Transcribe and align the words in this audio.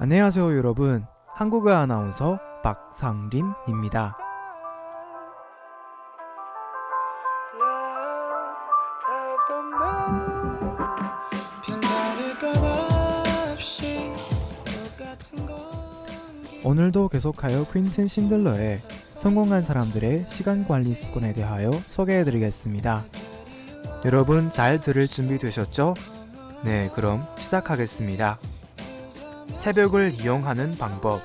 안녕하세요 0.00 0.56
여러분. 0.58 1.06
한국어 1.28 1.72
아나운서 1.72 2.38
박상림입니다. 2.62 4.27
오늘도 16.68 17.08
계속하여 17.08 17.68
퀸튼 17.72 18.06
신들러의 18.06 18.82
성공한 19.16 19.62
사람들의 19.62 20.26
시간 20.28 20.68
관리 20.68 20.94
습관에 20.94 21.32
대하여 21.32 21.70
소개해 21.86 22.24
드리겠습니다. 22.24 23.06
여러분 24.04 24.50
잘 24.50 24.78
들을 24.78 25.08
준비 25.08 25.38
되셨죠? 25.38 25.94
네, 26.66 26.90
그럼 26.94 27.26
시작하겠습니다. 27.38 28.38
새벽을 29.54 30.12
이용하는 30.20 30.76
방법. 30.76 31.22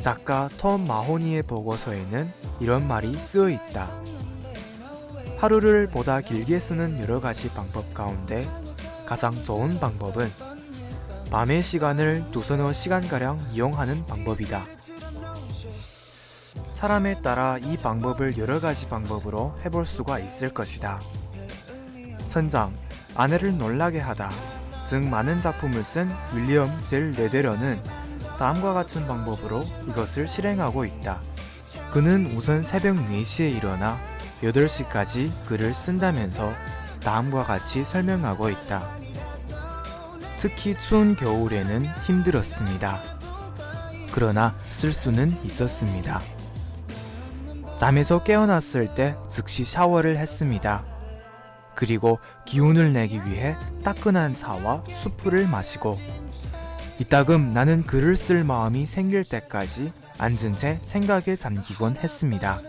작가 0.00 0.48
톰 0.58 0.84
마호니의 0.84 1.42
보고서에는 1.42 2.30
이런 2.60 2.86
말이 2.86 3.12
쓰여 3.12 3.48
있다. 3.50 3.90
하루를 5.38 5.88
보다 5.88 6.20
길게 6.20 6.60
쓰는 6.60 7.00
여러 7.00 7.18
가지 7.18 7.48
방법 7.48 7.92
가운데 7.94 8.46
가장 9.06 9.42
좋은 9.42 9.80
방법은 9.80 10.30
밤의 11.30 11.62
시간을 11.62 12.30
두서너 12.30 12.72
시간가량 12.72 13.48
이용하는 13.52 14.06
방법이다. 14.06 14.66
사람에 16.70 17.20
따라 17.20 17.58
이 17.58 17.76
방법을 17.76 18.38
여러 18.38 18.60
가지 18.60 18.88
방법으로 18.88 19.54
해볼 19.64 19.84
수가 19.84 20.20
있을 20.20 20.54
것이다. 20.54 21.02
선장, 22.24 22.74
아내를 23.14 23.58
놀라게 23.58 24.00
하다. 24.00 24.30
등 24.86 25.10
많은 25.10 25.42
작품을 25.42 25.84
쓴 25.84 26.10
윌리엄 26.32 26.82
젤 26.84 27.12
레데러는 27.12 27.82
다음과 28.38 28.72
같은 28.72 29.06
방법으로 29.06 29.64
이것을 29.88 30.28
실행하고 30.28 30.86
있다. 30.86 31.20
그는 31.92 32.32
우선 32.36 32.62
새벽 32.62 32.96
4시에 32.96 33.54
일어나 33.54 33.98
8시까지 34.42 35.32
글을 35.46 35.74
쓴다면서 35.74 36.52
다음과 37.02 37.44
같이 37.44 37.84
설명하고 37.84 38.48
있다. 38.48 38.88
특히 40.38 40.72
추운 40.72 41.16
겨울에는 41.16 41.84
힘들었습니다. 42.04 43.02
그러나 44.12 44.56
쓸 44.70 44.92
수는 44.92 45.36
있었습니다. 45.44 46.22
잠에서 47.78 48.22
깨어났을 48.22 48.94
때 48.94 49.16
즉시 49.28 49.64
샤워를 49.64 50.16
했습니다. 50.16 50.84
그리고 51.74 52.20
기운을 52.44 52.92
내기 52.92 53.16
위해 53.26 53.56
따끈한 53.82 54.36
차와 54.36 54.84
수프를 54.92 55.48
마시고 55.48 55.98
이따금 57.00 57.50
나는 57.50 57.82
글을 57.82 58.16
쓸 58.16 58.44
마음이 58.44 58.86
생길 58.86 59.24
때까지 59.24 59.92
앉은 60.18 60.54
채 60.54 60.78
생각에 60.82 61.34
잠기곤 61.36 61.96
했습니다. 61.96 62.60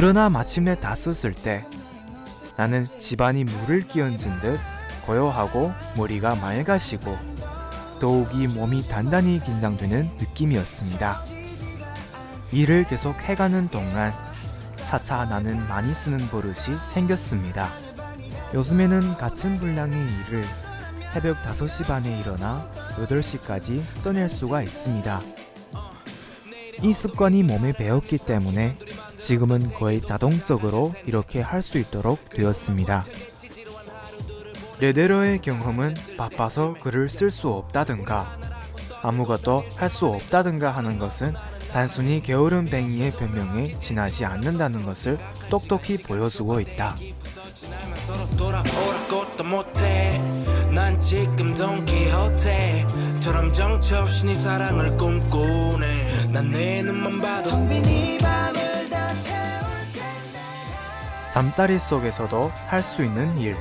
그러나 0.00 0.30
마침내 0.30 0.78
다 0.78 0.94
썼을 0.94 1.34
때 1.34 1.64
나는 2.56 2.86
집안이 3.00 3.42
물을 3.42 3.80
끼얹은 3.80 4.38
듯 4.38 4.60
고요하고 5.04 5.72
머리가 5.96 6.36
맑아지고 6.36 7.18
더욱이 7.98 8.46
몸이 8.46 8.86
단단히 8.86 9.42
긴장되는 9.42 10.18
느낌이었습니다. 10.20 11.24
일을 12.52 12.84
계속 12.84 13.20
해가는 13.22 13.70
동안 13.70 14.12
차차 14.84 15.24
나는 15.24 15.66
많이 15.66 15.92
쓰는 15.92 16.18
버릇이 16.28 16.78
생겼습니다. 16.84 17.68
요즘에는 18.54 19.16
같은 19.16 19.58
분량의 19.58 19.98
일을 19.98 20.44
새벽 21.12 21.42
5시 21.42 21.88
반에 21.88 22.20
일어나 22.20 22.70
8시까지 22.98 23.82
써낼 23.96 24.28
수가 24.28 24.62
있습니다. 24.62 25.20
이 26.84 26.92
습관이 26.92 27.42
몸에 27.42 27.72
배었기 27.72 28.18
때문에 28.18 28.78
지금은 29.18 29.72
거의 29.74 30.00
자동적으로 30.00 30.92
이렇게 31.06 31.40
할 31.40 31.62
수 31.62 31.78
있도록 31.78 32.28
되었습니다. 32.30 33.04
레데러의 34.80 35.40
경험은 35.40 35.94
바빠서 36.16 36.74
글을 36.74 37.10
쓸 37.10 37.30
수 37.30 37.48
없다든가 37.48 38.38
아무것도 39.02 39.64
할 39.76 39.88
수 39.88 40.06
없다든가 40.06 40.70
하는 40.70 40.98
것은 40.98 41.34
단순히 41.72 42.22
게으른 42.22 42.64
뱅이의 42.64 43.10
변명에 43.12 43.76
지나지 43.78 44.24
않는다는 44.24 44.84
것을 44.84 45.18
똑똑히 45.50 45.98
보여주고 45.98 46.60
있다. 46.60 46.96
네 54.24 54.34
사랑을 54.34 54.96
꿈꾸네 54.96 56.28
난 56.32 56.50
내 56.50 56.82
눈만 56.82 57.20
봐도 57.20 57.50
잠자리 61.30 61.78
속에서도 61.78 62.50
할 62.66 62.82
수 62.82 63.02
있는 63.02 63.36
일 63.38 63.56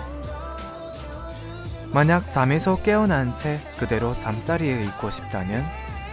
만약 1.92 2.32
잠에서 2.32 2.82
깨어난 2.82 3.34
채 3.36 3.60
그대로 3.78 4.18
잠자리에 4.18 4.84
있고 4.86 5.10
싶다면 5.10 5.66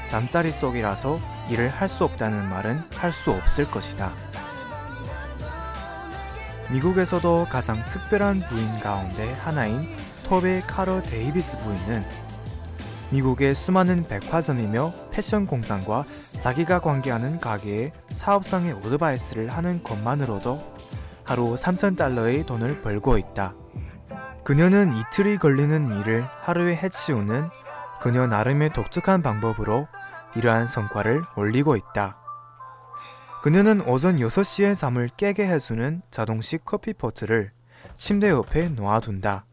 잠자리 0.09 0.53
속이라서 0.53 1.19
일을 1.51 1.69
할 1.69 1.89
수 1.89 2.05
없다는 2.05 2.49
말은 2.49 2.83
할 2.95 3.13
수 3.13 3.31
없을 3.31 3.71
것이다. 3.71 4.13
미국에서도 6.71 7.47
가장 7.51 7.85
특별한 7.87 8.41
부인 8.41 8.81
가운데 8.81 9.33
하나인 9.35 9.89
토베 10.25 10.63
카러 10.67 11.03
데이비스 11.03 11.59
부인은 11.59 12.05
미국의 13.11 13.55
수많은 13.55 14.09
백화점이며 14.09 14.93
패션 15.13 15.47
공장과 15.47 16.05
자기가 16.41 16.81
관계하는 16.81 17.39
가게에 17.39 17.93
사업상의 18.11 18.73
오드바이스를 18.73 19.51
하는 19.51 19.83
것만으로도 19.83 20.74
하루 21.25 21.55
3,000달러의 21.55 22.47
돈을 22.47 22.83
벌고 22.83 23.19
있다. 23.19 23.55
그녀는 24.45 24.93
이틀이 24.93 25.39
걸리는 25.39 26.01
일을 26.01 26.29
하루에 26.41 26.77
해치우는 26.77 27.49
그녀 28.01 28.27
나름의 28.27 28.75
독특한 28.75 29.23
방법으로 29.23 29.89
이러한 30.37 30.67
성과를 30.67 31.23
올리고 31.37 31.77
있다. 31.77 32.19
그녀는 33.43 33.81
오전 33.89 34.17
6시에 34.17 34.75
잠을 34.75 35.09
깨게 35.09 35.47
해주는 35.47 36.03
자동식 36.11 36.65
커피포트를 36.65 37.53
침대 37.97 38.31
옆에 38.31 38.69
놓아둔다. 38.69 39.47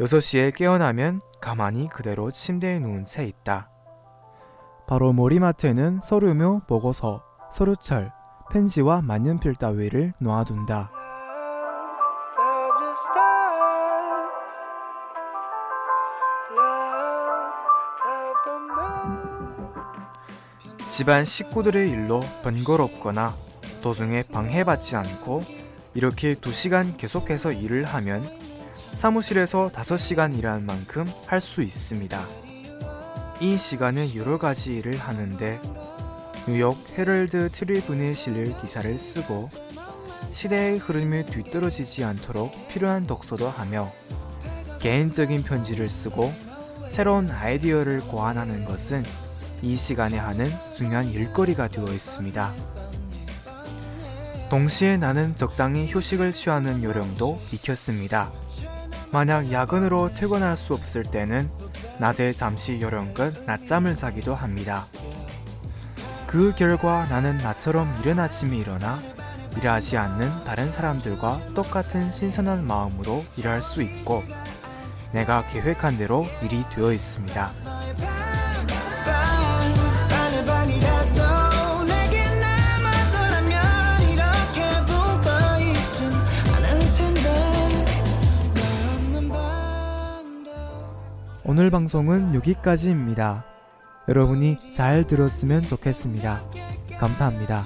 6시에 0.00 0.54
깨어나면 0.54 1.20
가만히 1.40 1.88
그대로 1.88 2.30
침대에 2.30 2.78
누운 2.78 3.06
채 3.06 3.24
있다. 3.24 3.70
바로 4.86 5.12
머리맡에는 5.12 6.00
서류며 6.02 6.62
보고서, 6.66 7.22
서류철, 7.52 8.12
펜지와 8.50 9.02
만년필 9.02 9.54
따위를 9.54 10.12
놓아둔다. 10.18 10.90
집안 20.88 21.24
식구들의 21.24 21.88
일로 21.88 22.20
번거롭거나 22.42 23.36
도중에 23.80 24.24
방해받지 24.24 24.96
않고 24.96 25.44
이렇게 25.94 26.34
2시간 26.34 26.96
계속해서 26.96 27.52
일을 27.52 27.84
하면 27.84 28.28
사무실에서 28.92 29.70
5시간 29.72 30.36
일한 30.36 30.66
만큼 30.66 31.10
할 31.26 31.40
수 31.40 31.62
있습니다. 31.62 32.26
이 33.40 33.56
시간에 33.56 34.14
여러 34.16 34.36
가지 34.38 34.76
일을 34.76 34.98
하는데 34.98 35.60
뉴욕 36.50 36.82
헤럴드 36.98 37.50
트리븐에 37.52 38.12
실릴 38.14 38.56
기사를 38.56 38.98
쓰고 38.98 39.48
시대의 40.32 40.78
흐름에 40.78 41.24
뒤떨어지지 41.24 42.02
않도록 42.02 42.50
필요한 42.66 43.06
독서도 43.06 43.48
하며 43.48 43.92
개인적인 44.80 45.44
편지를 45.44 45.88
쓰고 45.88 46.34
새로운 46.88 47.30
아이디어를 47.30 48.00
고안하는 48.08 48.64
것은 48.64 49.04
이 49.62 49.76
시간에 49.76 50.18
하는 50.18 50.52
중요한 50.74 51.08
일거리가 51.08 51.68
되어 51.68 51.86
있습니다. 51.86 52.52
동시에 54.50 54.96
나는 54.96 55.36
적당히 55.36 55.86
휴식을 55.86 56.32
취하는 56.32 56.82
요령도 56.82 57.42
익혔습니다. 57.52 58.32
만약 59.12 59.52
야근으로 59.52 60.14
퇴근할 60.14 60.56
수 60.56 60.74
없을 60.74 61.04
때는 61.04 61.48
낮에 62.00 62.32
잠시 62.32 62.80
요령껏 62.80 63.44
낮잠을 63.46 63.94
자기도 63.94 64.34
합니다. 64.34 64.88
그 66.30 66.54
결과 66.54 67.06
나는 67.06 67.38
나처럼 67.38 67.92
이른 67.98 68.20
아침에 68.20 68.56
일어나 68.56 69.02
일하지 69.56 69.96
않는 69.96 70.44
다른 70.44 70.70
사람들과 70.70 71.40
똑같은 71.56 72.12
신선한 72.12 72.64
마음으로 72.68 73.24
일할 73.36 73.60
수 73.60 73.82
있고 73.82 74.22
내가 75.12 75.44
계획한 75.48 75.98
대로 75.98 76.26
일이 76.40 76.62
되어 76.70 76.92
있습니다. 76.92 77.52
오늘 91.42 91.70
방송은 91.70 92.36
여기까지입니다. 92.36 93.49
여러분이 94.08 94.74
잘 94.74 95.04
들었으면 95.06 95.62
좋겠습니다. 95.62 96.42
감사합니다. 96.98 97.64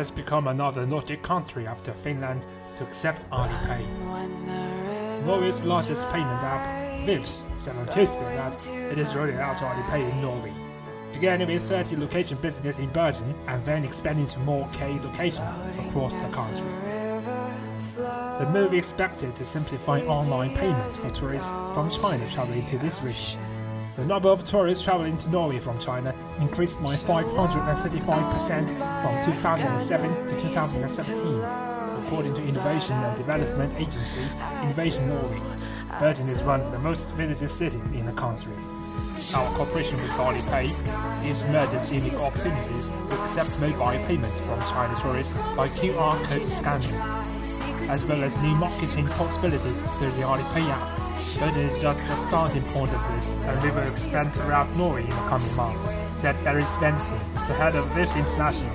Has 0.00 0.10
become 0.10 0.48
another 0.48 0.86
Nordic 0.86 1.22
country 1.22 1.66
after 1.66 1.92
Finland 1.92 2.46
to 2.78 2.84
accept 2.84 3.28
Alipay. 3.28 3.84
Norway's 5.26 5.62
largest 5.62 6.08
payment 6.08 6.42
app, 6.42 7.04
Vipps, 7.04 7.42
said 7.58 7.76
on 7.76 7.86
Tuesday 7.86 8.34
that 8.34 8.66
it 8.66 8.96
is 8.96 9.14
rolling 9.14 9.36
out 9.36 9.58
Alipay 9.58 10.10
in 10.10 10.22
Norway, 10.22 10.54
beginning 11.12 11.48
with 11.48 11.68
30 11.68 11.96
location 11.96 12.38
business 12.38 12.78
in 12.78 12.88
Bergen 12.88 13.34
and 13.46 13.62
then 13.66 13.84
expanding 13.84 14.26
to 14.28 14.38
more 14.38 14.66
K 14.72 14.98
locations 15.04 15.50
across 15.86 16.16
the 16.16 16.30
country. 16.30 16.66
The 18.38 18.48
move 18.50 18.72
is 18.72 18.78
expected 18.78 19.34
to 19.34 19.44
simplify 19.44 20.00
online 20.06 20.56
payments 20.56 20.96
for 20.96 21.10
tourists 21.10 21.50
from 21.74 21.90
China 21.90 22.26
traveling 22.30 22.64
to 22.64 22.78
this 22.78 23.02
region. 23.02 23.38
The 24.00 24.06
number 24.06 24.30
of 24.30 24.42
tourists 24.46 24.82
traveling 24.82 25.18
to 25.18 25.28
Norway 25.28 25.58
from 25.58 25.78
China 25.78 26.14
increased 26.40 26.82
by 26.82 26.94
535% 26.94 28.68
from 29.02 29.32
2007 29.34 30.26
to 30.26 30.40
2017, 30.40 31.42
according 32.06 32.34
to 32.34 32.42
Innovation 32.42 32.94
and 32.96 33.16
Development 33.18 33.74
Agency 33.74 34.22
Innovation 34.62 35.06
Norway. 35.06 35.38
Bergen 36.00 36.28
is 36.28 36.40
one 36.40 36.62
of 36.62 36.72
the 36.72 36.78
most 36.78 37.10
visited 37.10 37.50
cities 37.50 37.90
in 37.90 38.06
the 38.06 38.12
country. 38.12 38.54
Our 39.34 39.54
cooperation 39.54 39.98
with 39.98 40.12
Alipay 40.12 41.22
gives 41.22 41.42
merchants 41.44 41.92
unique 41.92 42.18
opportunities 42.20 42.88
to 42.88 43.22
accept 43.22 43.60
mobile 43.60 44.06
payments 44.06 44.40
from 44.40 44.58
China 44.60 44.98
tourists 45.02 45.36
by 45.54 45.68
QR 45.68 46.24
code 46.24 46.48
scanning, 46.48 46.94
as 47.90 48.06
well 48.06 48.24
as 48.24 48.40
new 48.40 48.54
marketing 48.54 49.06
possibilities 49.08 49.82
through 49.82 50.12
the 50.12 50.22
Alipay 50.22 50.66
app. 50.70 51.09
Bergen 51.38 51.68
is 51.68 51.80
just 51.82 52.00
the 52.06 52.16
starting 52.16 52.62
point 52.62 52.90
of 52.92 53.14
this, 53.14 53.34
and 53.34 53.62
we 53.62 53.70
will 53.70 53.82
expand 53.82 54.32
throughout 54.32 54.74
Norway 54.76 55.02
in 55.02 55.10
the 55.10 55.16
coming 55.28 55.54
months, 55.54 55.88
said 56.16 56.34
Eric 56.46 56.64
Svensson, 56.64 57.18
the 57.46 57.54
head 57.54 57.76
of 57.76 57.84
Vipps 57.90 58.16
International. 58.16 58.70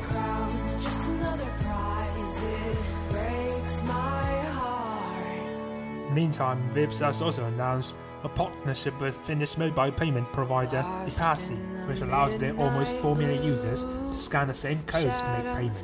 Meantime, 6.14 6.72
Vipps 6.74 7.00
has 7.00 7.22
also 7.22 7.46
announced 7.46 7.96
a 8.24 8.30
partnership 8.30 9.00
with 9.02 9.18
Finnish 9.18 9.58
mobile 9.58 9.92
payment 9.92 10.32
provider 10.32 10.84
ePassi, 11.06 11.88
which 11.88 12.02
allows 12.02 12.38
their 12.38 12.56
almost 12.58 12.96
4 12.98 13.16
million 13.16 13.44
users 13.44 13.82
to 13.84 14.16
scan 14.16 14.48
the 14.48 14.54
same 14.54 14.82
codes 14.86 15.06
to 15.06 15.44
make 15.44 15.56
payments, 15.56 15.84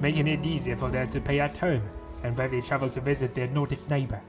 making 0.00 0.26
it 0.28 0.44
easier 0.44 0.76
for 0.76 0.88
them 0.88 1.08
to 1.10 1.20
pay 1.20 1.40
at 1.40 1.56
home 1.58 1.82
and 2.22 2.36
when 2.36 2.50
they 2.50 2.60
travel 2.60 2.88
to 2.90 3.00
visit 3.00 3.34
their 3.34 3.46
Nordic 3.48 3.88
neighbor. 3.88 4.20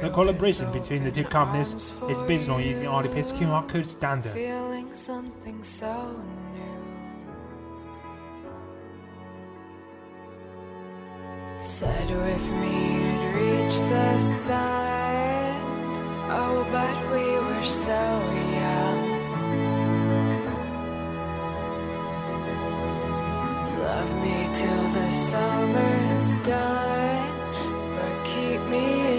The 0.00 0.10
collaboration 0.10 0.70
between 0.70 1.02
the 1.02 1.10
two 1.10 1.24
companies 1.24 1.74
is 1.74 2.22
based 2.22 2.48
on 2.48 2.62
using 2.62 2.86
Alipay's 2.86 3.32
QR 3.32 3.68
code 3.68 3.88
standard. 3.88 4.30
Feeling 4.30 4.94
something 4.94 5.64
so 5.64 6.14
new. 6.54 6.78
Said 11.58 12.08
with 12.10 12.50
me 12.52 12.94
you'd 12.94 13.24
reach 13.34 13.76
the 13.90 14.18
sun. 14.20 15.56
Oh, 16.30 16.64
but 16.70 16.96
we 17.10 17.26
were 17.46 17.64
so 17.64 18.00
young. 18.62 19.00
Love 23.82 24.14
me 24.22 24.48
till 24.54 24.88
the 24.90 25.10
summer's 25.10 26.36
done. 26.46 27.34
But 27.96 28.24
keep 28.24 28.60
me 28.70 29.17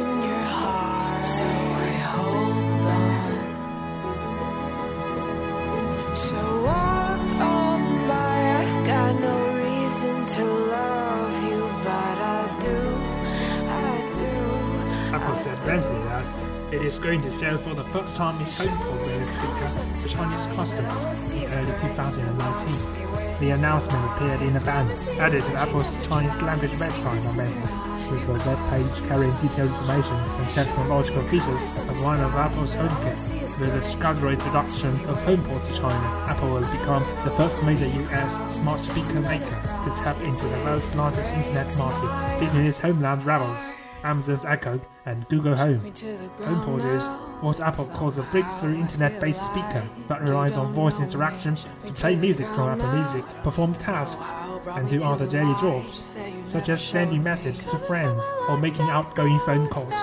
It 15.70 16.82
is 16.82 16.98
going 16.98 17.22
to 17.22 17.32
sell 17.32 17.56
for 17.60 17.76
the 17.76 17.84
first 17.92 18.18
time 18.18 18.42
its 18.42 18.58
HomePod 18.60 19.06
radio 19.06 19.28
speaker 19.28 19.70
to 19.70 20.10
Chinese 20.10 20.46
customers 20.58 21.30
in 21.30 21.46
early 21.46 21.74
2019. 21.94 23.40
The 23.40 23.52
announcement 23.52 24.04
appeared 24.12 24.42
in 24.42 24.56
a 24.56 24.62
banner 24.62 24.96
added 25.22 25.44
to 25.44 25.54
Apple's 25.54 25.86
Chinese 26.08 26.42
language 26.42 26.72
website 26.72 27.22
on 27.22 27.38
Wednesday, 27.38 28.10
with 28.10 28.30
a 28.30 28.50
web 28.50 28.60
page 28.72 29.08
carrying 29.08 29.32
detailed 29.46 29.70
information 29.70 30.16
and 30.18 30.50
technological 30.50 31.22
features 31.30 31.78
of 31.78 32.02
one 32.02 32.20
of 32.20 32.34
Apple's 32.34 32.74
HomeKit. 32.74 33.60
With 33.60 33.72
the 33.72 33.84
scheduled 33.84 34.34
introduction 34.34 34.90
of 35.06 35.20
HomePod 35.22 35.68
to 35.68 35.74
China, 35.78 36.26
Apple 36.26 36.50
will 36.50 36.62
become 36.62 37.04
the 37.24 37.32
first 37.38 37.62
major 37.62 37.86
US 37.86 38.56
smart 38.56 38.82
speaker 38.82 39.22
maker 39.22 39.46
to 39.46 39.94
tap 40.02 40.20
into 40.22 40.48
the 40.48 40.58
world's 40.66 40.96
largest 40.96 41.32
internet 41.32 41.78
market, 41.78 42.56
its 42.66 42.80
homeland 42.80 43.24
rivals. 43.24 43.72
Amazon's 44.04 44.46
Echo, 44.46 44.80
and 45.06 45.28
Google 45.30 45.56
Home. 45.56 45.80
HomePod 45.80 46.98
is 46.98 47.04
what 47.44 47.60
Apple 47.60 47.88
calls 47.88 48.18
a 48.18 48.24
breakthrough 48.24 48.76
internet-based 48.76 49.42
speaker 49.42 49.88
that 50.08 50.22
relies 50.22 50.58
on 50.58 50.74
voice 50.74 51.00
interaction 51.00 51.56
to 51.56 51.94
play 51.94 52.16
music 52.16 52.48
from 52.48 52.70
Apple 52.70 52.92
Music, 52.94 53.26
perform 53.44 53.76
tasks, 53.76 54.34
and 54.68 54.90
do 54.90 55.02
other 55.04 55.28
daily 55.28 55.54
jobs, 55.60 56.04
such 56.44 56.70
as 56.70 56.82
sending 56.82 57.24
messages 57.24 57.70
to 57.70 57.78
friends 57.78 58.22
or 58.50 58.58
making 58.58 58.90
outgoing 58.90 59.40
phone 59.40 59.68
calls. 59.68 59.94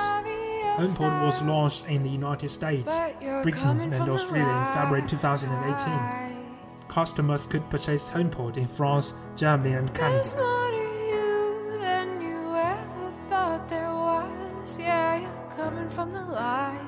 HomePod 0.76 1.26
was 1.26 1.42
launched 1.42 1.86
in 1.86 2.02
the 2.02 2.10
United 2.10 2.50
States, 2.50 2.92
Britain, 3.42 3.80
and 3.80 4.10
Australia 4.10 4.46
in 4.46 4.74
February 4.74 5.08
2018. 5.08 6.36
Customers 6.88 7.46
could 7.46 7.68
purchase 7.70 8.10
HomePod 8.10 8.56
in 8.56 8.66
France, 8.66 9.14
Germany, 9.36 9.74
and 9.74 9.92
Canada. 9.94 10.85
From 15.96 16.12
the 16.12 16.20
light. 16.20 16.86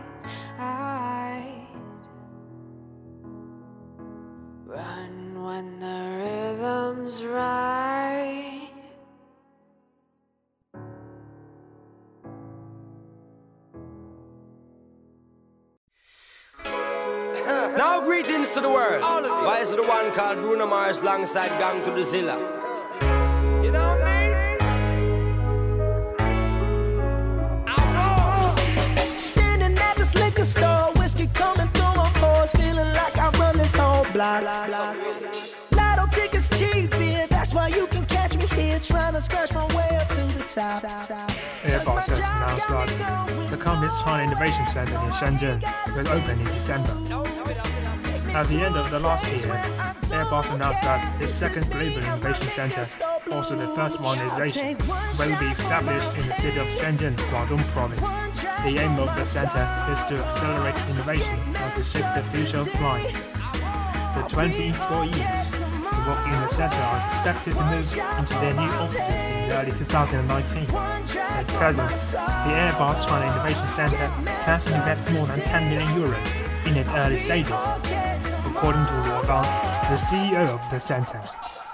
Run 4.67 5.43
when 5.43 5.79
the 5.79 6.01
rhythm's 6.21 7.25
right. 7.25 8.69
Now 17.79 18.01
greetings 18.05 18.51
to 18.51 18.61
the 18.61 18.69
world. 18.69 19.01
Why 19.01 19.61
is 19.63 19.71
the 19.71 19.83
one 19.85 20.13
called 20.13 20.37
Bruno 20.37 20.67
Mars 20.67 21.01
alongside 21.01 21.59
Gang 21.59 21.83
to 21.85 21.91
the 21.93 22.05
Zilla? 22.05 22.58
Block. 34.19 34.97
Lotto 35.71 36.07
tickets 36.11 36.49
cheap, 36.59 36.93
yeah, 36.99 37.27
that's 37.27 37.55
why 37.55 37.69
you 37.69 37.87
can 37.87 38.05
catch 38.07 38.37
me 38.37 38.47
here, 38.47 38.81
trying 38.81 39.15
to 39.15 39.21
scratch 39.21 39.53
my 39.55 39.67
way 39.77 39.89
up 39.97 40.09
to 40.09 40.23
the 40.37 40.45
top. 40.53 40.83
Airbus 41.63 42.07
has 42.07 42.19
announced 42.19 42.99
that 42.99 43.51
the 43.51 43.57
company's 43.57 43.97
China 44.03 44.25
Innovation 44.25 44.67
Center 44.73 44.97
in 45.07 45.13
Shenzhen 45.13 45.59
will 45.95 46.09
open 46.09 46.41
in 46.41 46.47
December. 46.47 46.95
At 48.35 48.47
the 48.49 48.59
end 48.67 48.77
of 48.77 48.91
the 48.91 49.01
last 49.01 49.25
year, 49.37 49.55
Airbus 50.11 50.53
announced 50.53 50.83
that 50.83 51.23
its 51.23 51.33
second 51.33 51.71
global 51.71 51.99
innovation 51.99 52.49
center, 52.49 52.85
also 53.31 53.57
the 53.57 53.73
first 53.75 54.03
one 54.03 54.19
in 54.19 54.31
Asia, 54.43 54.77
will 55.19 55.39
be 55.39 55.47
established 55.47 56.19
in 56.19 56.27
the 56.27 56.35
city 56.35 56.59
of 56.59 56.67
Shenzhen, 56.69 57.15
Guangdong 57.31 57.65
province. 57.69 58.01
The 58.65 58.79
aim 58.83 58.99
of 58.99 59.15
the 59.17 59.25
center 59.25 59.65
is 59.93 60.05
to 60.07 60.15
accelerate 60.25 60.79
innovation 60.91 61.39
and 61.55 61.75
to 61.75 61.83
shape 61.83 62.11
the 62.15 62.23
future 62.33 62.59
of 62.59 62.69
flight. 62.71 63.38
The 64.15 64.23
20 64.29 64.67
employees 64.69 65.15
who 65.15 66.09
work 66.09 66.25
in 66.25 66.33
the 66.33 66.49
center 66.49 66.77
are 66.77 67.05
expected 67.07 67.55
to 67.55 67.65
move 67.65 67.93
into 68.19 68.35
their 68.35 68.55
new 68.55 68.71
offices 68.81 69.29
in 69.29 69.53
early 69.53 69.73
2019. 69.73 70.67
At 70.75 71.47
present, 71.49 71.91
the 72.13 72.53
Airbus 72.53 73.07
China 73.07 73.33
Innovation 73.33 73.69
Center 73.69 74.13
plans 74.45 74.65
to 74.65 74.75
invest 74.75 75.13
more 75.13 75.27
than 75.27 75.41
10 75.41 75.71
million 75.71 75.89
euros 75.89 76.67
in 76.67 76.77
its 76.77 76.91
early 76.93 77.17
stages, 77.17 77.53
according 78.47 78.85
to 78.87 78.93
Luo 79.07 79.69
the 79.89 79.97
CEO 79.97 80.49
of 80.49 80.71
the 80.71 80.79
center. 80.79 81.23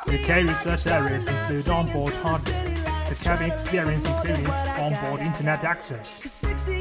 The 0.07 0.19
key 0.19 0.43
research 0.43 0.87
areas 0.87 1.27
include 1.27 1.69
onboard 1.69 2.13
hardware, 2.15 2.65
the 3.09 3.15
cabin 3.15 3.51
experience 3.51 4.05
including 4.05 4.47
onboard 4.47 5.21
internet 5.21 5.65
access, 5.65 6.21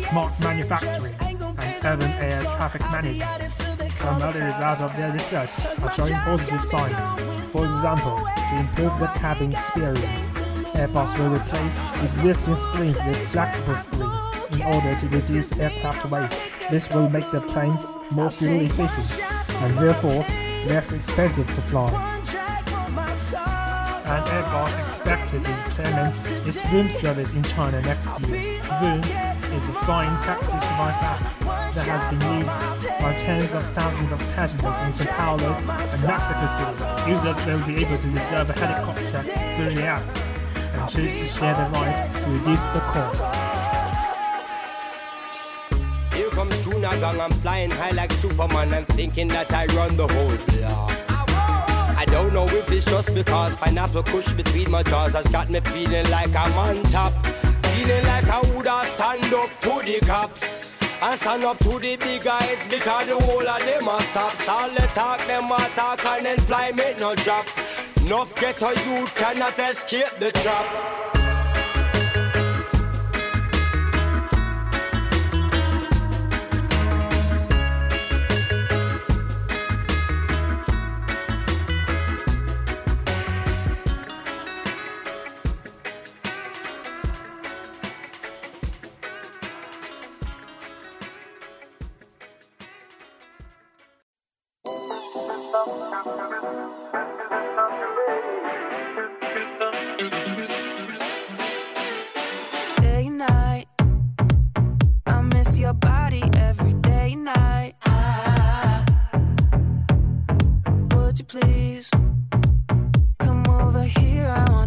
smart 0.10 0.34
manufacturing, 0.42 1.16
and 1.58 1.86
urban 1.86 2.12
air 2.12 2.42
traffic 2.44 2.82
management. 2.92 3.73
Some 4.04 4.22
early 4.22 4.42
results 4.42 4.82
of 4.82 4.98
their 4.98 5.14
research 5.14 5.52
are 5.82 5.92
showing 5.92 6.14
positive 6.14 6.66
signs. 6.66 7.22
For 7.54 7.64
example, 7.64 8.18
to 8.18 8.60
improve 8.60 9.00
the 9.00 9.08
cabin 9.16 9.54
experience, 9.54 10.28
Airbus 10.76 11.18
will 11.18 11.30
replace 11.34 11.80
existing 12.04 12.58
screens 12.58 12.98
with 12.98 13.28
flexible 13.30 13.76
screens 13.78 14.28
in 14.52 14.62
order 14.64 14.94
to 15.00 15.08
reduce 15.08 15.58
aircraft 15.58 16.12
weight. 16.12 16.30
This 16.70 16.90
will 16.90 17.10
make 17.10 17.32
the 17.32 17.40
plane 17.40 17.80
more 18.12 18.30
fuel 18.30 18.66
efficient 18.66 19.24
and 19.64 19.78
therefore 19.78 20.26
less 20.68 20.92
expensive 20.92 21.48
to 21.54 21.62
fly. 21.62 21.90
And 24.06 24.26
Airbus 24.26 24.88
expected 24.90 25.44
to 25.46 25.50
implement 25.50 26.18
its 26.46 26.60
Voom 26.60 26.92
service 26.92 27.32
in 27.32 27.44
China 27.44 27.82
next 27.84 28.08
year. 28.28 28.60
Voom 28.64 29.00
is 29.46 29.70
a 29.70 29.74
flying 29.86 30.12
taxi 30.24 30.60
service 30.60 31.02
app 31.02 31.43
that 31.76 31.88
has 31.88 32.10
been 32.12 32.22
used 32.40 32.54
by 33.02 33.14
tens 33.26 33.54
of 33.54 33.64
thousands 33.74 34.12
of 34.12 34.20
passengers 34.36 34.80
in 34.82 34.94
Sao 34.94 35.12
Paulo 35.18 35.54
and 35.54 36.04
Mexico 36.06 36.46
City. 36.58 37.10
Users 37.10 37.46
will 37.46 37.66
be 37.66 37.84
able 37.84 37.98
to 37.98 38.08
reserve 38.10 38.50
a 38.50 38.54
helicopter 38.54 39.22
through 39.22 39.74
the 39.74 39.84
app 39.84 40.04
and 40.56 40.90
choose 40.90 41.14
to 41.16 41.28
share 41.28 41.56
the 41.56 41.70
ride 41.72 42.12
to 42.12 42.30
reduce 42.30 42.62
the 42.74 42.82
cost. 42.94 43.24
Here 46.14 46.30
comes 46.30 46.64
Junior 46.64 46.90
Gang, 47.00 47.20
I'm 47.20 47.32
flying 47.32 47.72
high 47.72 47.92
like 47.92 48.12
Superman 48.12 48.74
and 48.74 48.88
thinking 48.90 49.28
that 49.30 49.52
I 49.52 49.66
run 49.68 49.98
the 49.98 50.08
whole 50.08 50.38
block. 50.60 50.92
I 51.98 52.06
don't 52.06 52.34
know 52.34 52.46
if 52.46 52.72
it's 52.72 52.86
just 52.86 53.16
because 53.16 53.56
pineapple 53.56 54.04
kush 54.04 54.32
between 54.34 54.70
my 54.70 54.84
jaws 54.84 55.14
has 55.14 55.28
got 55.28 55.50
me 55.50 55.60
feeling 55.62 56.08
like 56.12 56.36
I'm 56.36 56.54
on 56.54 56.84
top. 56.92 57.14
Feeling 57.74 58.04
like 58.06 58.28
I 58.28 58.42
woulda 58.54 58.82
stand 58.86 59.34
up 59.34 59.50
to 59.62 59.82
the 59.84 60.00
cops. 60.06 60.63
And 61.06 61.20
stand 61.20 61.44
up 61.44 61.58
to 61.60 61.80
the 61.80 61.98
big 61.98 62.24
guys 62.24 62.66
because 62.70 63.08
the 63.08 63.16
whole 63.16 63.46
of 63.46 63.66
them 63.66 63.90
are 63.90 64.02
sops. 64.02 64.48
All 64.48 64.70
the 64.70 64.88
talk, 64.94 65.20
them 65.28 65.52
a 65.52 65.70
talk 65.76 66.06
and 66.06 66.26
employment 66.26 66.98
no 66.98 67.14
job. 67.14 67.46
Enough 67.98 68.34
ghetto 68.40 68.70
youth 68.70 69.14
cannot 69.14 69.60
escape 69.60 70.18
the 70.20 70.32
trap. 70.32 70.93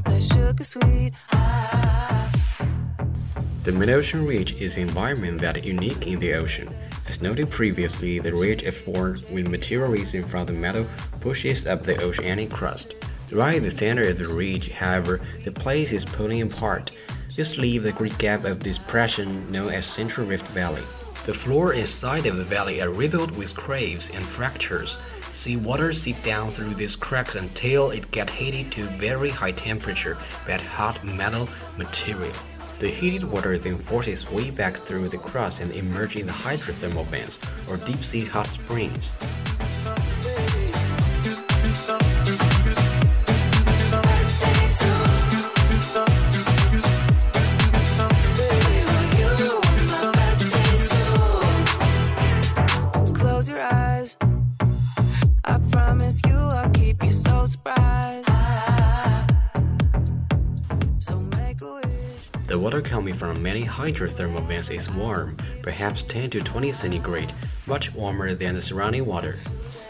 The 0.06 0.20
sugar 0.20 0.64
sweet. 0.64 1.12
The 3.64 3.72
mid-ocean 3.72 4.24
ridge 4.24 4.54
is 4.54 4.76
an 4.76 4.84
environment 4.84 5.42
that 5.42 5.58
is 5.58 5.66
unique 5.66 6.06
in 6.06 6.20
the 6.20 6.32
ocean. 6.32 6.68
As 7.16 7.22
noted 7.22 7.50
previously, 7.50 8.18
the 8.18 8.34
ridge 8.34 8.62
is 8.62 8.76
formed 8.76 9.24
when 9.30 9.50
material 9.50 9.90
risen 9.90 10.22
from 10.22 10.44
the 10.44 10.52
meadow 10.52 10.86
pushes 11.20 11.66
up 11.66 11.82
the 11.82 11.98
oceanic 12.04 12.50
crust. 12.50 12.94
Right 13.32 13.56
at 13.56 13.62
the 13.62 13.70
center 13.70 14.06
of 14.06 14.18
the 14.18 14.28
ridge, 14.28 14.70
however, 14.70 15.22
the 15.42 15.50
place 15.50 15.94
is 15.94 16.04
pulling 16.04 16.42
apart. 16.42 16.90
This 17.34 17.56
leaves 17.56 17.86
a 17.86 17.92
great 17.92 18.18
gap 18.18 18.44
of 18.44 18.58
depression 18.58 19.50
known 19.50 19.72
as 19.72 19.86
Central 19.86 20.26
Rift 20.26 20.46
Valley. 20.48 20.82
The 21.24 21.32
floor 21.32 21.72
and 21.72 21.88
side 21.88 22.26
of 22.26 22.36
the 22.36 22.44
valley 22.44 22.82
are 22.82 22.90
riddled 22.90 23.30
with 23.30 23.56
craves 23.56 24.10
and 24.10 24.22
fractures. 24.22 24.98
Sea 25.32 25.56
water 25.56 25.94
seeps 25.94 26.22
down 26.22 26.50
through 26.50 26.74
these 26.74 26.96
cracks 26.96 27.34
until 27.34 27.92
it 27.92 28.10
gets 28.10 28.34
heated 28.34 28.70
to 28.72 28.84
very 28.98 29.30
high 29.30 29.52
temperature 29.52 30.18
by 30.46 30.58
hot 30.58 31.02
metal 31.02 31.48
material. 31.78 32.34
The 32.78 32.88
heated 32.88 33.24
water 33.24 33.56
then 33.56 33.76
forces 33.76 34.22
its 34.22 34.30
way 34.30 34.50
back 34.50 34.76
through 34.76 35.08
the 35.08 35.16
crust 35.16 35.62
and 35.62 35.72
emerges 35.72 36.20
in 36.20 36.26
the 36.26 36.32
hydrothermal 36.32 37.06
vents, 37.06 37.40
or 37.70 37.78
deep 37.78 38.04
sea 38.04 38.24
hot 38.26 38.48
springs. 38.48 39.08
From 63.16 63.42
many 63.42 63.64
hydrothermal 63.64 64.46
vents 64.46 64.70
is 64.70 64.90
warm, 64.92 65.36
perhaps 65.62 66.02
10 66.02 66.30
to 66.30 66.40
20 66.40 66.72
centigrade, 66.72 67.32
much 67.66 67.92
warmer 67.94 68.34
than 68.34 68.54
the 68.54 68.62
surrounding 68.62 69.06
water. 69.06 69.40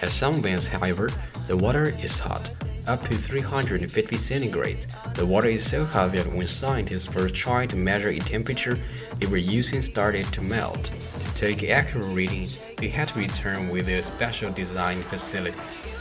At 0.00 0.10
some 0.10 0.40
vents, 0.40 0.66
however, 0.68 1.10
the 1.48 1.56
water 1.56 1.94
is 2.02 2.20
hot, 2.20 2.50
up 2.86 3.02
to 3.08 3.16
350 3.16 4.16
centigrade. 4.16 4.86
The 5.14 5.26
water 5.26 5.48
is 5.48 5.68
so 5.68 5.84
hot 5.84 6.12
that 6.12 6.32
when 6.32 6.46
scientists 6.46 7.06
first 7.06 7.34
tried 7.34 7.70
to 7.70 7.76
measure 7.76 8.10
its 8.10 8.28
temperature, 8.28 8.78
they 9.16 9.26
were 9.26 9.36
using 9.36 9.82
started 9.82 10.26
to 10.32 10.40
melt. 10.40 10.92
To 11.20 11.34
take 11.34 11.68
accurate 11.68 12.14
readings, 12.14 12.58
they 12.76 12.88
had 12.88 13.08
to 13.08 13.18
return 13.18 13.70
with 13.70 13.86
their 13.86 14.02
special 14.02 14.52
design 14.52 15.02
facilities. 15.02 15.95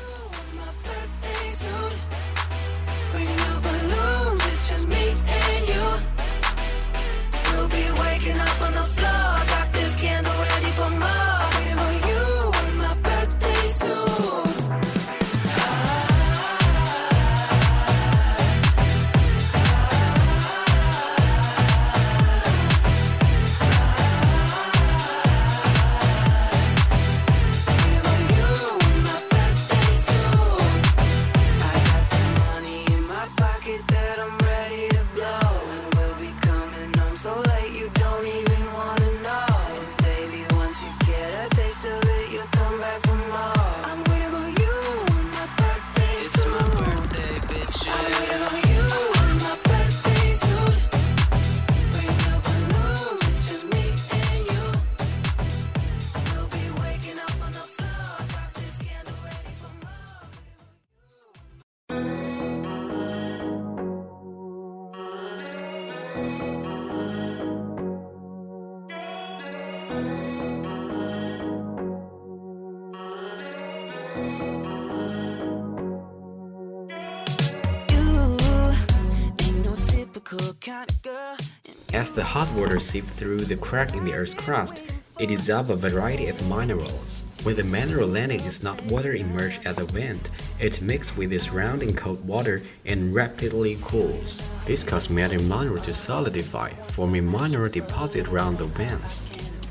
As 81.94 82.12
the 82.12 82.24
hot 82.24 82.52
water 82.54 82.80
seeps 82.80 83.14
through 83.14 83.42
the 83.42 83.56
crack 83.56 83.94
in 83.94 84.04
the 84.04 84.14
Earth's 84.14 84.34
crust, 84.34 84.82
it 85.20 85.28
dissolves 85.28 85.70
a 85.70 85.76
variety 85.76 86.28
of 86.28 86.50
minerals. 86.50 87.22
When 87.44 87.56
the 87.56 87.64
mineral 87.64 88.08
landing 88.08 88.40
is 88.40 88.64
not 88.64 88.84
water 88.86 89.14
emerged 89.14 89.68
at 89.68 89.76
the 89.76 89.86
vent, 89.86 90.32
it 90.60 90.82
mixes 90.82 91.16
with 91.16 91.30
the 91.30 91.38
surrounding 91.38 91.94
cold 91.94 92.28
water 92.28 92.64
and 92.84 93.14
rapidly 93.14 93.78
cools. 93.84 94.42
This 94.66 94.84
causes 94.84 95.12
metal 95.12 95.44
mineral 95.44 95.84
to 95.84 95.94
solidify, 95.94 96.70
forming 96.70 97.30
mineral 97.30 97.70
deposits 97.70 98.28
around 98.28 98.58
the 98.58 98.66
vents. 98.66 99.22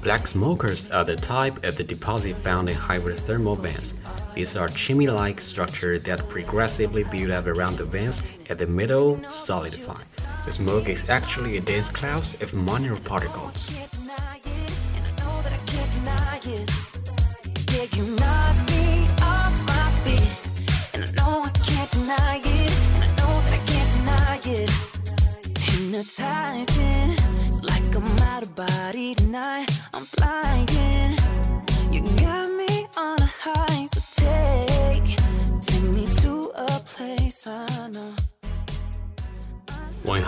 Black 0.00 0.28
smokers 0.28 0.88
are 0.90 1.04
the 1.04 1.16
type 1.16 1.64
of 1.64 1.76
the 1.76 1.82
deposit 1.82 2.36
found 2.36 2.70
in 2.70 2.76
hydrothermal 2.76 3.58
vents. 3.58 3.94
These 4.34 4.54
are 4.54 4.68
chimney-like 4.68 5.40
structures 5.40 6.04
that 6.04 6.28
progressively 6.28 7.02
build 7.02 7.32
up 7.32 7.46
around 7.46 7.78
the 7.78 7.84
vents 7.84 8.22
at 8.48 8.58
the 8.58 8.66
middle 8.68 9.18
solidify. 9.28 10.00
Smoke 10.50 10.88
is 10.88 11.08
actually 11.08 11.56
a 11.56 11.60
dense 11.60 11.90
cloud 11.90 12.22
of 12.40 12.54
mineral 12.54 13.00
particles. 13.00 13.70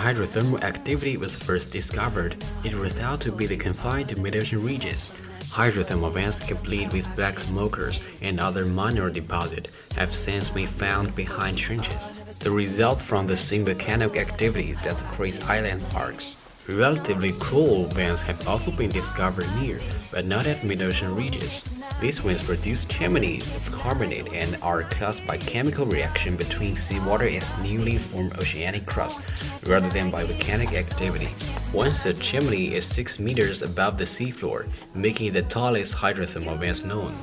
Hydrothermal 0.07 0.63
activity 0.63 1.17
was 1.17 1.35
first 1.35 1.69
discovered, 1.69 2.41
it 2.63 2.73
was 2.73 2.93
thought 2.93 3.19
to 3.19 3.29
be 3.29 3.45
confined 3.57 4.07
to 4.07 4.15
mid-ocean 4.17 4.63
regions. 4.63 5.11
Hydrothermal 5.49 6.13
vents 6.13 6.39
complete 6.47 6.93
with 6.93 7.13
black 7.17 7.37
smokers 7.37 7.99
and 8.21 8.39
other 8.39 8.65
mineral 8.65 9.11
deposits 9.11 9.69
have 9.97 10.15
since 10.15 10.47
been 10.47 10.65
found 10.65 11.13
behind 11.13 11.57
trenches. 11.57 12.09
The 12.39 12.51
result 12.51 13.01
from 13.01 13.27
the 13.27 13.35
same 13.35 13.65
volcanic 13.65 14.15
activity 14.15 14.77
that 14.85 14.95
creates 15.11 15.45
island 15.49 15.83
arcs. 15.93 16.35
Relatively 16.69 17.33
cool 17.41 17.87
vents 17.87 18.21
have 18.21 18.47
also 18.47 18.71
been 18.71 18.89
discovered 18.89 19.49
near, 19.59 19.81
but 20.09 20.25
not 20.25 20.47
at 20.47 20.63
mid-ocean 20.63 21.17
regions. 21.17 21.65
These 21.99 22.19
vents 22.19 22.43
produce 22.43 22.85
chimneys 22.85 23.51
of 23.55 23.71
carbonate 23.71 24.31
and 24.31 24.55
are 24.61 24.83
caused 24.83 25.25
by 25.25 25.37
chemical 25.37 25.83
reaction 25.83 26.35
between 26.35 26.75
seawater 26.75 27.25
and 27.25 27.43
newly 27.63 27.97
formed 27.97 28.37
oceanic 28.37 28.85
crust, 28.85 29.19
rather 29.65 29.89
than 29.89 30.11
by 30.11 30.23
volcanic 30.23 30.73
activity. 30.73 31.29
Once 31.73 32.03
the 32.03 32.13
chimney 32.13 32.75
is 32.75 32.85
6 32.85 33.17
meters 33.17 33.63
above 33.63 33.97
the 33.97 34.03
seafloor, 34.03 34.67
making 34.93 35.27
it 35.27 35.33
the 35.33 35.41
tallest 35.41 35.95
hydrothermal 35.95 36.59
vents 36.59 36.83
known. 36.83 37.17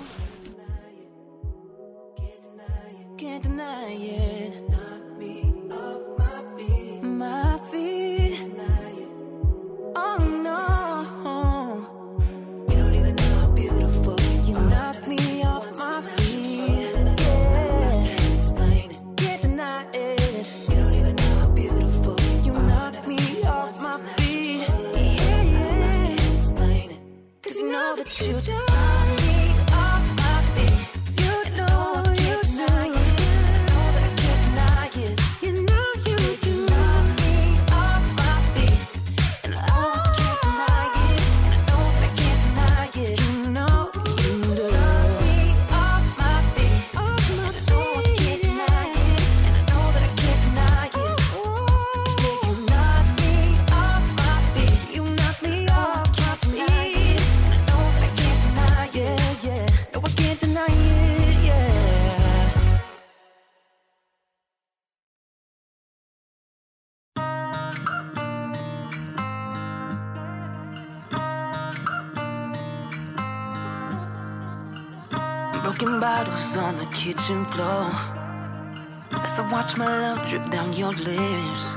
Kitchen 77.04 77.44
floor. 77.44 77.90
As 79.12 79.38
I 79.38 79.46
watch 79.52 79.76
my 79.76 79.86
love 79.86 80.26
drip 80.26 80.48
down 80.48 80.72
your 80.72 80.94
lips. 80.94 81.76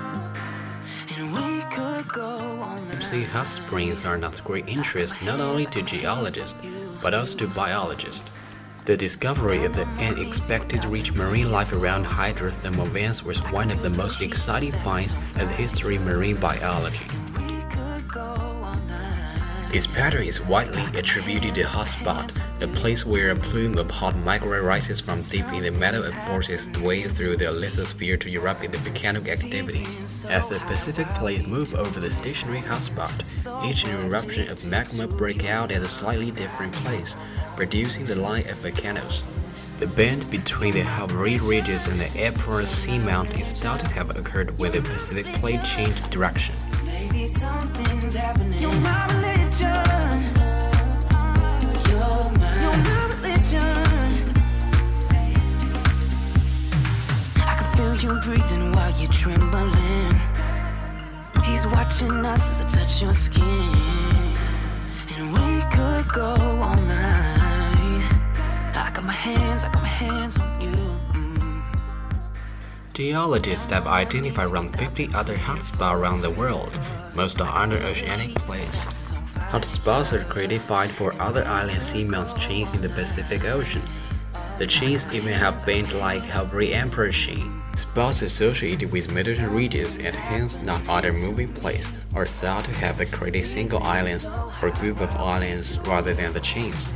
And 1.17 1.33
we 1.33 1.59
could 1.69 2.07
go 2.07 2.29
on 2.61 2.87
Deep 2.89 3.03
sea 3.03 3.23
hot 3.23 3.49
springs 3.49 4.05
are 4.05 4.17
not 4.17 4.41
great 4.45 4.69
interest 4.69 5.21
not 5.23 5.41
only 5.41 5.65
to 5.65 5.81
geologists, 5.81 6.57
but 7.01 7.13
also 7.13 7.39
to 7.39 7.47
biologists. 7.47 8.23
The 8.85 8.95
discovery 8.95 9.65
of 9.65 9.75
the 9.75 9.85
unexpected 9.99 10.85
rich 10.85 11.11
marine 11.11 11.51
life 11.51 11.73
around 11.73 12.05
hydrothermal 12.05 12.87
vents 12.87 13.21
was 13.21 13.39
one 13.51 13.69
of 13.69 13.81
the 13.81 13.89
most 13.89 14.21
exciting 14.21 14.71
finds 14.71 15.15
of 15.35 15.49
the 15.49 15.57
history 15.63 15.97
of 15.97 16.05
marine 16.05 16.37
biology. 16.37 17.05
This 19.69 19.85
pattern 19.85 20.23
is 20.23 20.39
widely 20.39 20.81
attributed 20.97 21.55
to 21.55 21.63
hotspot, 21.63 22.39
the 22.59 22.69
place 22.69 23.05
where 23.05 23.31
a 23.31 23.35
plume 23.35 23.77
of 23.77 23.91
hot 23.91 24.15
magma 24.15 24.61
rises 24.61 25.01
from 25.01 25.19
deep 25.19 25.45
in 25.51 25.63
the 25.63 25.71
metal 25.71 26.03
and 26.03 26.13
forces 26.25 26.67
its 26.67 26.79
way 26.79 27.03
through 27.03 27.35
the 27.35 27.45
lithosphere 27.45 28.17
to 28.21 28.33
erupt 28.33 28.63
in 28.63 28.71
the 28.71 28.77
volcanic 28.77 29.27
activity. 29.27 29.85
As 30.29 30.47
the 30.47 30.59
Pacific 30.67 31.05
plate 31.15 31.49
moves 31.49 31.73
over 31.73 31.99
the 31.99 32.09
stationary 32.09 32.61
hotspot, 32.61 33.11
each 33.69 33.85
new 33.85 33.99
eruption 34.07 34.49
of 34.49 34.65
magma 34.65 35.05
break 35.05 35.43
out 35.43 35.69
at 35.69 35.81
a 35.81 35.87
slightly 35.87 36.31
different 36.31 36.71
place, 36.71 37.17
producing 37.57 38.05
the 38.05 38.15
line 38.15 38.47
of 38.47 38.57
volcanoes. 38.59 39.21
The 39.79 39.87
bend 39.87 40.31
between 40.31 40.75
the 40.75 40.83
Hawaii 40.83 41.39
ridges 41.39 41.87
and 41.87 41.99
the 41.99 42.09
Emperor's 42.17 42.69
Seamount 42.69 43.37
is 43.37 43.51
thought 43.51 43.81
to 43.81 43.87
have 43.89 44.15
occurred 44.15 44.57
when 44.57 44.71
the 44.71 44.81
Pacific 44.81 45.25
plate 45.41 45.63
changed 45.65 46.09
direction. 46.09 46.55
Geologists 72.93 73.71
have 73.71 73.87
identified 73.87 74.51
around 74.51 74.75
50 74.75 75.09
other 75.13 75.37
hotspots 75.37 75.93
around 75.93 76.21
the 76.21 76.31
world. 76.31 76.77
Most 77.15 77.39
are 77.39 77.55
under 77.55 77.77
oceanic 77.77 78.33
plates. 78.35 78.96
Hotspots 79.49 80.11
are 80.11 80.25
classified 80.25 80.91
for 80.91 81.13
other 81.21 81.45
island 81.45 81.79
seamounts 81.79 82.37
chains 82.37 82.73
in 82.73 82.81
the 82.81 82.89
Pacific 82.89 83.45
Ocean. 83.45 83.81
The 84.57 84.67
chains 84.67 85.07
even 85.13 85.31
have 85.31 85.65
bend-like 85.65 86.23
Hawaii 86.25 86.73
Emperor 86.73 87.11
chain. 87.11 87.61
Spots 87.73 88.23
associated 88.23 88.91
with 88.91 89.09
Mediterranean 89.09 89.55
regions 89.55 89.95
and 89.99 90.13
hence 90.13 90.61
not 90.63 90.85
other 90.89 91.13
moving 91.13 91.53
plates 91.53 91.89
are 92.13 92.25
thought 92.25 92.65
to 92.65 92.73
have 92.73 92.99
created 93.11 93.45
single 93.45 93.81
islands 93.83 94.27
or 94.61 94.69
group 94.71 94.99
of 94.99 95.15
islands 95.15 95.79
rather 95.87 96.13
than 96.13 96.33
the 96.33 96.41
chains. 96.41 96.89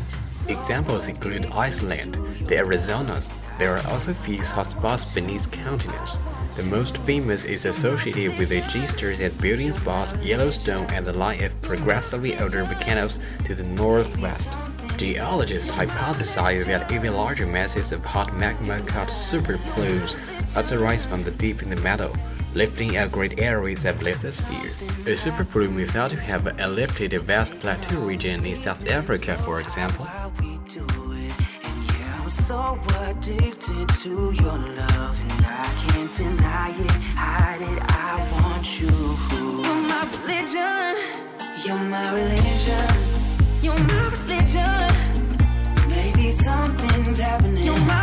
Examples 0.49 1.07
include 1.07 1.45
Iceland, 1.53 2.15
the 2.47 2.61
Azores. 2.61 3.29
There 3.59 3.77
are 3.77 3.87
also 3.87 4.13
few 4.13 4.39
hotspots 4.39 5.15
beneath 5.15 5.49
continents. 5.51 6.17
The 6.55 6.63
most 6.63 6.97
famous 6.99 7.45
is 7.45 7.65
associated 7.65 8.37
with 8.37 8.49
the 8.49 8.61
G-stars 8.69 9.21
and 9.21 9.35
building 9.39 9.71
spots 9.71 10.13
Yellowstone 10.15 10.85
and 10.91 11.05
the 11.05 11.13
line 11.13 11.43
of 11.43 11.59
progressively 11.61 12.37
older 12.37 12.63
volcanoes 12.65 13.19
to 13.45 13.55
the 13.55 13.63
northwest. 13.63 14.49
Geologists 14.97 15.69
hypothesize 15.69 16.65
that 16.65 16.91
even 16.91 17.13
larger 17.13 17.47
masses 17.47 17.93
of 17.93 18.03
hot 18.03 18.35
magma 18.35 18.81
called 18.81 19.09
super 19.09 19.57
plumes 19.73 20.17
also 20.55 20.77
rise 20.77 21.05
from 21.05 21.23
the 21.23 21.31
deep 21.31 21.63
in 21.63 21.69
the 21.69 21.77
metal, 21.77 22.13
lifting 22.53 22.97
out 22.97 23.13
great 23.13 23.39
areas 23.39 23.85
of 23.85 23.95
lithosphere. 23.99 25.07
A 25.07 25.15
super 25.15 25.45
plume 25.45 25.79
is 25.79 25.89
thought 25.91 26.11
to 26.11 26.19
have 26.19 26.45
lifted 26.69 27.13
a 27.13 27.19
vast 27.19 27.59
plateau 27.61 28.01
region 28.01 28.45
in 28.45 28.55
South 28.55 28.87
Africa, 28.89 29.37
for 29.45 29.61
example. 29.61 30.05
So 32.47 32.79
addicted 33.07 33.87
to 34.01 34.31
your 34.31 34.57
love, 34.57 35.15
and 35.29 35.45
I 35.45 35.73
can't 35.83 36.11
deny 36.11 36.73
it. 36.75 36.91
Hide 37.15 37.61
it, 37.61 37.79
I 37.87 38.27
want 38.33 38.79
you. 38.79 38.89
You're 39.63 39.81
my 39.91 40.03
religion. 40.11 40.97
You're 41.63 41.77
my 41.77 42.11
religion. 42.11 42.89
You're 43.61 43.83
my 43.91 44.09
religion. 44.09 44.89
Maybe 45.87 46.31
something's 46.31 47.19
happening. 47.19 47.63
You're 47.63 47.85
my 47.85 48.00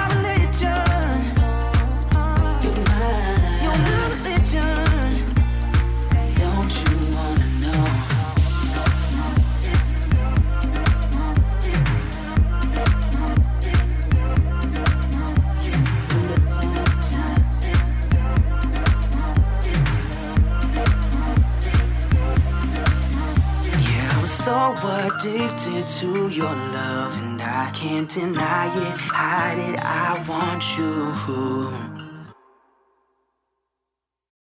addicted 25.08 25.86
to 25.86 26.28
your 26.28 26.54
love, 26.54 27.16
and 27.22 27.40
I 27.40 27.70
can't 27.74 28.08
deny 28.08 28.66
it. 28.66 29.00
Hide 29.00 29.58
it, 29.58 29.80
I 29.80 30.24
want 30.28 30.76
you. 30.76 31.97